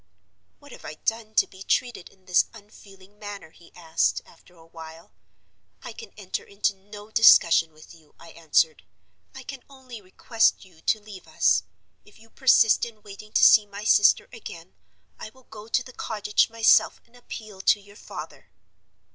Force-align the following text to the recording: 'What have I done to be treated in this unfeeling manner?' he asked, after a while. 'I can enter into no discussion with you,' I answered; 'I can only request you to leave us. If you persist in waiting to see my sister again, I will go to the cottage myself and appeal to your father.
'What 0.57 0.71
have 0.71 0.83
I 0.83 0.95
done 0.95 1.35
to 1.35 1.45
be 1.45 1.61
treated 1.61 2.09
in 2.09 2.25
this 2.25 2.45
unfeeling 2.55 3.19
manner?' 3.19 3.51
he 3.51 3.71
asked, 3.75 4.19
after 4.25 4.55
a 4.55 4.65
while. 4.65 5.13
'I 5.83 5.93
can 5.93 6.11
enter 6.17 6.43
into 6.43 6.73
no 6.75 7.11
discussion 7.11 7.71
with 7.71 7.93
you,' 7.93 8.15
I 8.19 8.29
answered; 8.31 8.81
'I 9.35 9.43
can 9.43 9.63
only 9.69 10.01
request 10.01 10.65
you 10.65 10.81
to 10.81 10.99
leave 10.99 11.27
us. 11.27 11.61
If 12.03 12.17
you 12.17 12.31
persist 12.31 12.83
in 12.83 13.03
waiting 13.03 13.31
to 13.33 13.43
see 13.43 13.67
my 13.67 13.83
sister 13.83 14.27
again, 14.33 14.73
I 15.19 15.29
will 15.29 15.43
go 15.43 15.67
to 15.67 15.83
the 15.83 15.93
cottage 15.93 16.49
myself 16.49 16.99
and 17.05 17.15
appeal 17.15 17.61
to 17.61 17.79
your 17.79 17.95
father. 17.95 18.49